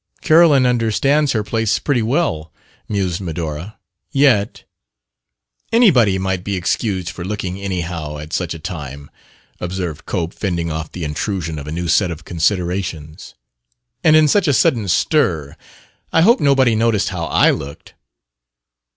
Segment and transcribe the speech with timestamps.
[0.21, 2.51] "Carolyn understands her place pretty well,"
[2.89, 3.77] mused Medora.
[4.11, 4.63] "Yet..."
[5.71, 9.11] "Anybody might be excused for looking anyhow, at such a time,"
[9.59, 13.35] observed Cope, fending off the intrusion of a new set of considerations;
[14.03, 15.55] "and in such a sudden stir.
[16.11, 17.93] I hope nobody noticed how I looked!"